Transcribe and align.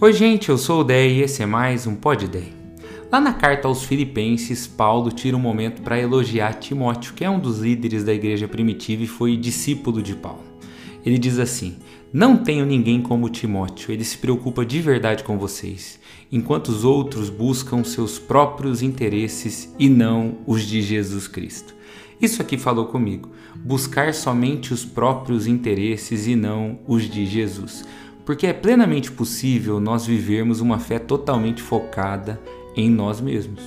Oi, 0.00 0.12
gente, 0.12 0.48
eu 0.48 0.56
sou 0.56 0.82
o 0.82 0.84
Dé 0.84 1.08
e 1.08 1.22
esse 1.22 1.42
é 1.42 1.46
mais 1.46 1.84
um 1.84 1.96
Pod 1.96 2.28
Dé. 2.28 2.44
Lá 3.10 3.20
na 3.20 3.32
carta 3.32 3.66
aos 3.66 3.82
Filipenses, 3.82 4.64
Paulo 4.64 5.10
tira 5.10 5.36
um 5.36 5.40
momento 5.40 5.82
para 5.82 5.98
elogiar 5.98 6.54
Timóteo, 6.54 7.14
que 7.14 7.24
é 7.24 7.30
um 7.30 7.40
dos 7.40 7.58
líderes 7.58 8.04
da 8.04 8.14
igreja 8.14 8.46
primitiva 8.46 9.02
e 9.02 9.08
foi 9.08 9.36
discípulo 9.36 10.00
de 10.00 10.14
Paulo. 10.14 10.44
Ele 11.04 11.18
diz 11.18 11.40
assim: 11.40 11.78
Não 12.12 12.36
tenho 12.36 12.64
ninguém 12.64 13.02
como 13.02 13.28
Timóteo, 13.28 13.90
ele 13.90 14.04
se 14.04 14.18
preocupa 14.18 14.64
de 14.64 14.80
verdade 14.80 15.24
com 15.24 15.36
vocês, 15.36 15.98
enquanto 16.30 16.68
os 16.68 16.84
outros 16.84 17.28
buscam 17.28 17.82
seus 17.82 18.20
próprios 18.20 18.82
interesses 18.82 19.74
e 19.80 19.88
não 19.88 20.38
os 20.46 20.62
de 20.62 20.80
Jesus 20.80 21.26
Cristo. 21.26 21.74
Isso 22.20 22.40
aqui 22.40 22.56
falou 22.56 22.86
comigo, 22.86 23.30
buscar 23.56 24.14
somente 24.14 24.72
os 24.72 24.84
próprios 24.84 25.48
interesses 25.48 26.28
e 26.28 26.36
não 26.36 26.78
os 26.86 27.02
de 27.02 27.26
Jesus 27.26 27.84
porque 28.28 28.46
é 28.46 28.52
plenamente 28.52 29.10
possível 29.10 29.80
nós 29.80 30.04
vivermos 30.04 30.60
uma 30.60 30.78
fé 30.78 30.98
totalmente 30.98 31.62
focada 31.62 32.38
em 32.76 32.90
nós 32.90 33.22
mesmos. 33.22 33.62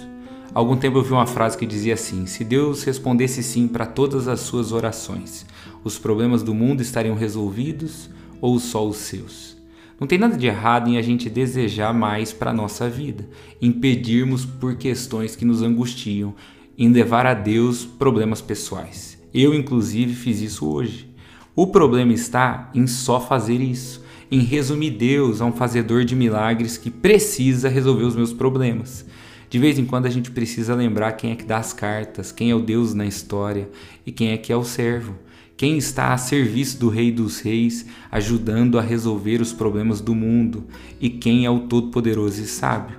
Algum 0.53 0.77
tempo 0.77 0.99
eu 0.99 1.03
vi 1.03 1.11
uma 1.13 1.25
frase 1.25 1.57
que 1.57 1.65
dizia 1.65 1.95
assim: 1.95 2.27
Se 2.27 2.43
Deus 2.43 2.83
respondesse 2.83 3.41
sim 3.41 3.67
para 3.67 3.87
todas 3.87 4.27
as 4.27 4.41
suas 4.41 4.71
orações, 4.71 5.47
os 5.83 5.97
problemas 5.97 6.43
do 6.43 6.53
mundo 6.53 6.79
estariam 6.79 7.15
resolvidos 7.15 8.07
ou 8.39 8.59
só 8.59 8.87
os 8.87 8.97
seus? 8.97 9.57
Não 9.99 10.05
tem 10.05 10.19
nada 10.19 10.37
de 10.37 10.45
errado 10.45 10.87
em 10.87 10.97
a 10.99 11.01
gente 11.01 11.27
desejar 11.27 11.91
mais 11.91 12.31
para 12.31 12.51
a 12.51 12.53
nossa 12.53 12.87
vida, 12.87 13.27
impedirmos 13.59 14.45
por 14.45 14.75
questões 14.75 15.35
que 15.35 15.43
nos 15.43 15.63
angustiam, 15.63 16.35
em 16.77 16.87
levar 16.87 17.25
a 17.25 17.33
Deus 17.33 17.83
problemas 17.83 18.41
pessoais. 18.41 19.17
Eu, 19.33 19.55
inclusive, 19.55 20.13
fiz 20.13 20.39
isso 20.39 20.71
hoje. 20.71 21.09
O 21.55 21.65
problema 21.65 22.13
está 22.13 22.69
em 22.75 22.85
só 22.85 23.19
fazer 23.19 23.59
isso 23.59 24.01
em 24.31 24.39
resumir 24.39 24.91
Deus 24.91 25.41
a 25.41 25.45
um 25.45 25.51
fazedor 25.51 26.05
de 26.05 26.15
milagres 26.15 26.77
que 26.77 26.89
precisa 26.89 27.67
resolver 27.67 28.05
os 28.05 28.15
meus 28.15 28.31
problemas. 28.31 29.05
De 29.49 29.59
vez 29.59 29.77
em 29.77 29.83
quando 29.83 30.05
a 30.05 30.09
gente 30.09 30.31
precisa 30.31 30.73
lembrar 30.73 31.11
quem 31.11 31.31
é 31.31 31.35
que 31.35 31.43
dá 31.43 31.57
as 31.57 31.73
cartas, 31.73 32.31
quem 32.31 32.49
é 32.49 32.55
o 32.55 32.61
Deus 32.61 32.93
na 32.93 33.05
história 33.05 33.69
e 34.05 34.11
quem 34.11 34.29
é 34.29 34.37
que 34.37 34.53
é 34.53 34.55
o 34.55 34.63
servo. 34.63 35.13
Quem 35.57 35.77
está 35.77 36.13
a 36.13 36.17
serviço 36.17 36.79
do 36.79 36.87
Rei 36.87 37.11
dos 37.11 37.41
Reis, 37.41 37.85
ajudando 38.09 38.79
a 38.79 38.81
resolver 38.81 39.41
os 39.41 39.51
problemas 39.51 40.01
do 40.01 40.15
mundo, 40.15 40.63
e 40.99 41.07
quem 41.07 41.45
é 41.45 41.51
o 41.51 41.67
Todo-Poderoso 41.67 42.41
e 42.41 42.47
Sábio. 42.47 42.97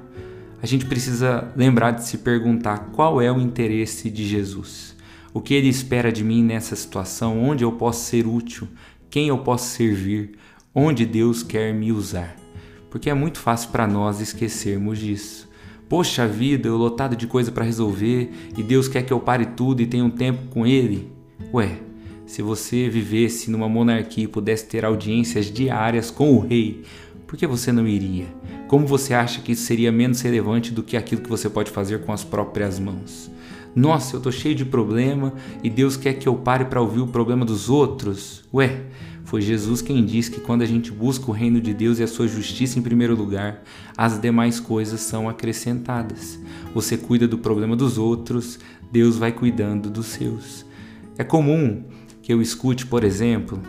A 0.63 0.67
gente 0.67 0.87
precisa 0.87 1.53
lembrar 1.57 1.91
de 1.91 2.05
se 2.05 2.19
perguntar 2.19 2.91
qual 2.93 3.21
é 3.21 3.33
o 3.33 3.41
interesse 3.41 4.09
de 4.09 4.25
Jesus. 4.25 4.95
O 5.35 5.41
que 5.41 5.55
ele 5.55 5.69
espera 5.69 6.13
de 6.13 6.23
mim 6.23 6.45
nessa 6.45 6.77
situação? 6.77 7.43
Onde 7.43 7.65
eu 7.65 7.73
posso 7.73 8.05
ser 8.05 8.29
útil? 8.29 8.69
Quem 9.11 9.27
eu 9.27 9.39
posso 9.39 9.71
servir? 9.71 10.39
Onde 10.75 11.05
Deus 11.05 11.43
quer 11.43 11.73
me 11.75 11.93
usar. 11.93 12.37
Porque 12.91 13.11
é 13.11 13.15
muito 13.15 13.39
fácil 13.39 13.71
para 13.71 13.87
nós 13.87 14.21
esquecermos 14.21 14.99
disso. 14.99 15.49
Poxa 15.89 16.27
vida, 16.27 16.69
eu 16.69 16.77
lotado 16.77 17.15
de 17.15 17.27
coisa 17.27 17.53
para 17.53 17.65
resolver 17.65 18.31
e 18.57 18.63
Deus 18.63 18.89
quer 18.89 19.03
que 19.03 19.13
eu 19.13 19.21
pare 19.21 19.47
tudo 19.47 19.83
e 19.83 19.87
tenha 19.87 20.05
um 20.05 20.11
tempo 20.11 20.49
com 20.49 20.67
Ele. 20.67 21.13
Ué, 21.53 21.79
se 22.25 22.41
você 22.41 22.89
vivesse 22.89 23.51
numa 23.51 23.69
monarquia 23.69 24.25
e 24.25 24.29
pudesse 24.29 24.67
ter 24.67 24.85
audiências 24.85 25.47
diárias 25.47 26.11
com 26.11 26.35
o 26.35 26.39
rei, 26.39 26.83
por 27.27 27.37
que 27.37 27.47
você 27.47 27.71
não 27.73 27.87
iria? 27.87 28.27
Como 28.69 28.87
você 28.87 29.13
acha 29.13 29.43
que 29.43 29.53
isso 29.53 29.67
seria 29.67 29.93
menos 29.93 30.23
relevante 30.23 30.73
do 30.73 30.83
que 30.83 30.97
aquilo 30.97 31.21
que 31.21 31.29
você 31.29 31.51
pode 31.51 31.71
fazer 31.71 32.01
com 32.05 32.13
as 32.13 32.25
próprias 32.25 32.79
mãos? 32.79 33.31
Nossa, 33.75 34.17
eu 34.17 34.21
tô 34.21 34.31
cheio 34.31 34.55
de 34.55 34.65
problema 34.65 35.35
e 35.63 35.71
Deus 35.71 35.97
quer 35.97 36.15
que 36.15 36.27
eu 36.27 36.35
pare 36.35 36.67
para 36.67 36.81
ouvir 36.81 37.01
o 37.01 37.07
problema 37.07 37.45
dos 37.45 37.69
outros? 37.69 38.45
Ué, 38.53 38.83
foi 39.25 39.41
Jesus 39.41 39.81
quem 39.81 40.05
diz 40.05 40.29
que 40.29 40.41
quando 40.41 40.63
a 40.63 40.67
gente 40.67 40.91
busca 40.91 41.31
o 41.31 41.35
reino 41.35 41.61
de 41.61 41.73
Deus 41.73 41.99
e 41.99 42.03
a 42.03 42.07
sua 42.07 42.27
justiça 42.29 42.79
em 42.79 42.83
primeiro 42.83 43.17
lugar, 43.17 43.63
as 43.97 44.21
demais 44.21 44.59
coisas 44.61 45.01
são 45.01 45.29
acrescentadas. 45.29 46.39
Você 46.75 46.97
cuida 46.97 47.27
do 47.29 47.39
problema 47.39 47.77
dos 47.77 47.99
outros, 47.99 48.59
Deus 48.91 49.17
vai 49.17 49.33
cuidando 49.33 49.89
dos 49.89 50.07
seus. 50.07 50.67
É 51.17 51.25
comum 51.25 51.85
que 52.21 52.33
eu 52.33 52.43
escute, 52.43 52.87
por 52.87 53.05
exemplo, 53.05 53.61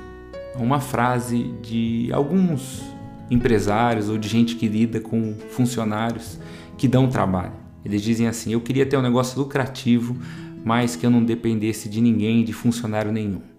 uma 0.55 0.79
frase 0.79 1.53
de 1.61 2.09
alguns 2.11 2.81
empresários 3.29 4.09
ou 4.09 4.17
de 4.17 4.27
gente 4.27 4.55
que 4.55 4.67
lida 4.67 4.99
com 4.99 5.35
funcionários 5.51 6.39
que 6.77 6.87
dão 6.87 7.07
trabalho. 7.07 7.53
Eles 7.85 8.01
dizem 8.01 8.27
assim: 8.27 8.53
Eu 8.53 8.61
queria 8.61 8.85
ter 8.85 8.97
um 8.97 9.01
negócio 9.01 9.39
lucrativo, 9.39 10.17
mas 10.63 10.95
que 10.95 11.05
eu 11.05 11.09
não 11.09 11.23
dependesse 11.23 11.89
de 11.89 12.01
ninguém, 12.01 12.43
de 12.43 12.53
funcionário 12.53 13.11
nenhum 13.11 13.52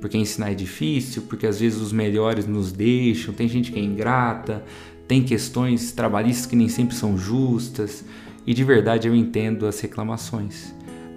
porque 0.00 0.16
ensinar 0.16 0.52
é 0.52 0.54
difícil, 0.54 1.22
porque 1.22 1.46
às 1.46 1.60
vezes 1.60 1.80
os 1.80 1.92
melhores 1.92 2.46
nos 2.46 2.72
deixam, 2.72 3.34
tem 3.34 3.48
gente 3.48 3.72
que 3.72 3.78
é 3.78 3.82
ingrata, 3.82 4.64
tem 5.06 5.22
questões 5.22 5.92
trabalhistas 5.92 6.46
que 6.46 6.56
nem 6.56 6.68
sempre 6.68 6.94
são 6.94 7.16
justas, 7.16 8.04
e 8.46 8.54
de 8.54 8.64
verdade 8.64 9.08
eu 9.08 9.14
entendo 9.14 9.66
as 9.66 9.80
reclamações. 9.80 10.74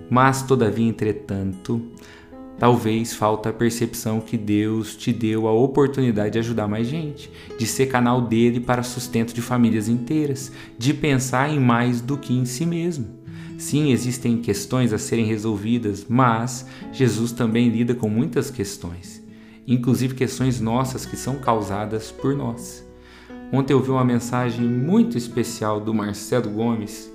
Mas, 0.09 0.41
todavia, 0.41 0.85
entretanto, 0.85 1.81
talvez 2.59 3.13
falta 3.13 3.49
a 3.49 3.53
percepção 3.53 4.19
que 4.19 4.37
Deus 4.37 4.95
te 4.95 5.13
deu 5.13 5.47
a 5.47 5.53
oportunidade 5.53 6.33
de 6.33 6.39
ajudar 6.39 6.67
mais 6.67 6.87
gente, 6.87 7.31
de 7.57 7.65
ser 7.65 7.85
canal 7.85 8.21
dele 8.21 8.59
para 8.59 8.83
sustento 8.83 9.33
de 9.33 9.41
famílias 9.41 9.87
inteiras, 9.87 10.51
de 10.77 10.93
pensar 10.93 11.49
em 11.49 11.59
mais 11.59 12.01
do 12.01 12.17
que 12.17 12.33
em 12.33 12.43
si 12.43 12.65
mesmo. 12.65 13.20
Sim, 13.61 13.91
existem 13.91 14.41
questões 14.41 14.91
a 14.91 14.97
serem 14.97 15.23
resolvidas, 15.23 16.07
mas 16.09 16.65
Jesus 16.91 17.31
também 17.31 17.69
lida 17.69 17.93
com 17.93 18.09
muitas 18.09 18.49
questões, 18.49 19.23
inclusive 19.67 20.15
questões 20.15 20.59
nossas 20.59 21.05
que 21.05 21.15
são 21.15 21.35
causadas 21.35 22.09
por 22.09 22.35
nós. 22.35 22.83
Ontem 23.53 23.73
eu 23.73 23.79
vi 23.79 23.91
uma 23.91 24.03
mensagem 24.03 24.67
muito 24.67 25.15
especial 25.15 25.79
do 25.79 25.93
Marcelo 25.93 26.49
Gomes 26.49 27.13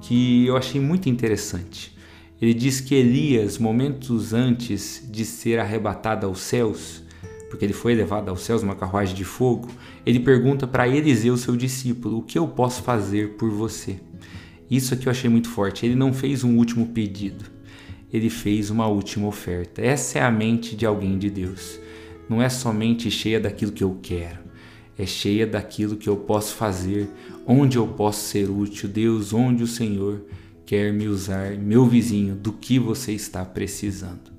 que 0.00 0.46
eu 0.46 0.56
achei 0.56 0.80
muito 0.80 1.10
interessante. 1.10 1.94
Ele 2.40 2.54
diz 2.54 2.80
que 2.80 2.94
Elias, 2.94 3.58
momentos 3.58 4.32
antes 4.32 5.06
de 5.12 5.26
ser 5.26 5.58
arrebatado 5.58 6.26
aos 6.26 6.40
céus, 6.40 7.02
porque 7.50 7.66
ele 7.66 7.74
foi 7.74 7.94
levado 7.94 8.30
aos 8.30 8.40
céus 8.40 8.62
numa 8.62 8.74
carruagem 8.74 9.14
de 9.14 9.24
fogo, 9.24 9.68
ele 10.06 10.20
pergunta 10.20 10.66
para 10.66 10.88
Eliseu, 10.88 11.36
seu 11.36 11.54
discípulo: 11.54 12.16
O 12.16 12.22
que 12.22 12.38
eu 12.38 12.48
posso 12.48 12.82
fazer 12.82 13.34
por 13.36 13.50
você? 13.50 14.00
Isso 14.70 14.94
aqui 14.94 15.06
eu 15.06 15.10
achei 15.10 15.28
muito 15.28 15.48
forte. 15.48 15.84
Ele 15.84 15.96
não 15.96 16.12
fez 16.12 16.44
um 16.44 16.56
último 16.56 16.86
pedido, 16.86 17.44
ele 18.12 18.30
fez 18.30 18.70
uma 18.70 18.86
última 18.86 19.26
oferta. 19.26 19.82
Essa 19.82 20.20
é 20.20 20.22
a 20.22 20.30
mente 20.30 20.76
de 20.76 20.86
alguém 20.86 21.18
de 21.18 21.28
Deus. 21.28 21.78
Não 22.28 22.40
é 22.40 22.48
somente 22.48 23.10
cheia 23.10 23.40
daquilo 23.40 23.72
que 23.72 23.82
eu 23.82 23.98
quero, 24.00 24.38
é 24.96 25.04
cheia 25.04 25.46
daquilo 25.46 25.96
que 25.96 26.08
eu 26.08 26.16
posso 26.16 26.54
fazer, 26.54 27.08
onde 27.44 27.76
eu 27.76 27.86
posso 27.88 28.28
ser 28.28 28.48
útil. 28.48 28.88
Deus, 28.88 29.32
onde 29.32 29.64
o 29.64 29.66
Senhor 29.66 30.24
quer 30.64 30.92
me 30.92 31.08
usar, 31.08 31.56
meu 31.56 31.84
vizinho, 31.84 32.36
do 32.36 32.52
que 32.52 32.78
você 32.78 33.12
está 33.12 33.44
precisando. 33.44 34.30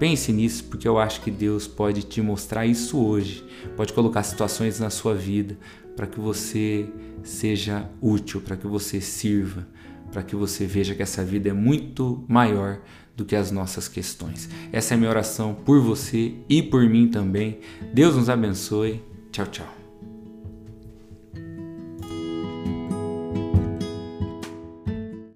Pense 0.00 0.32
nisso, 0.32 0.64
porque 0.64 0.88
eu 0.88 0.98
acho 0.98 1.20
que 1.20 1.30
Deus 1.30 1.66
pode 1.66 2.02
te 2.02 2.22
mostrar 2.22 2.64
isso 2.64 2.98
hoje, 2.98 3.44
pode 3.76 3.92
colocar 3.92 4.22
situações 4.22 4.80
na 4.80 4.88
sua 4.88 5.14
vida 5.14 5.58
para 5.94 6.06
que 6.06 6.18
você 6.18 6.88
seja 7.22 7.86
útil, 8.00 8.40
para 8.40 8.56
que 8.56 8.66
você 8.66 8.98
sirva, 8.98 9.68
para 10.10 10.22
que 10.22 10.34
você 10.34 10.64
veja 10.64 10.94
que 10.94 11.02
essa 11.02 11.22
vida 11.22 11.50
é 11.50 11.52
muito 11.52 12.24
maior 12.26 12.80
do 13.14 13.26
que 13.26 13.36
as 13.36 13.50
nossas 13.50 13.88
questões. 13.88 14.48
Essa 14.72 14.94
é 14.94 14.96
a 14.96 14.98
minha 14.98 15.10
oração 15.10 15.54
por 15.54 15.82
você 15.82 16.32
e 16.48 16.62
por 16.62 16.88
mim 16.88 17.08
também. 17.08 17.58
Deus 17.92 18.16
nos 18.16 18.30
abençoe. 18.30 19.02
Tchau, 19.30 19.46
tchau. 19.48 19.79